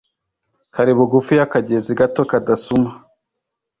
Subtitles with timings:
[0.73, 2.89] kari bugufi y’akagezi gato kadasuma;